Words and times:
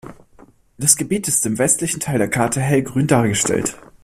Das 0.79 0.95
Gebiet 0.97 1.27
ist 1.27 1.45
im 1.45 1.59
westlichen 1.59 1.99
Teil 1.99 2.17
der 2.17 2.27
Karte 2.27 2.59
hellgrün 2.59 3.05
dargestellt. 3.05 3.77